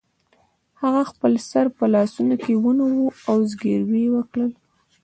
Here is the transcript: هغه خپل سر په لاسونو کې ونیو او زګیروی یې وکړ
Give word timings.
هغه 0.81 1.01
خپل 1.11 1.33
سر 1.49 1.65
په 1.77 1.85
لاسونو 1.93 2.35
کې 2.43 2.53
ونیو 2.63 3.07
او 3.29 3.37
زګیروی 3.51 4.01
یې 4.05 4.13
وکړ 4.15 4.47